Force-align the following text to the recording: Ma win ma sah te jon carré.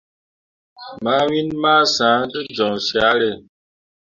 Ma 1.03 1.15
win 1.27 1.49
ma 1.61 1.75
sah 1.95 2.21
te 2.31 2.39
jon 2.55 2.75
carré. 2.89 3.31